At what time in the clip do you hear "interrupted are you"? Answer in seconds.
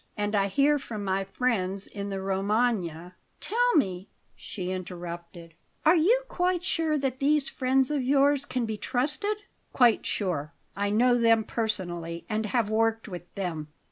4.71-6.23